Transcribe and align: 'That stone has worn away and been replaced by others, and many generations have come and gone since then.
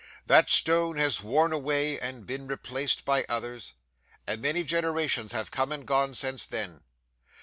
'That 0.25 0.49
stone 0.49 0.97
has 0.97 1.21
worn 1.21 1.53
away 1.53 1.99
and 1.99 2.25
been 2.25 2.47
replaced 2.47 3.05
by 3.05 3.23
others, 3.29 3.75
and 4.25 4.41
many 4.41 4.63
generations 4.63 5.31
have 5.31 5.51
come 5.51 5.71
and 5.71 5.85
gone 5.85 6.15
since 6.15 6.43
then. 6.43 6.81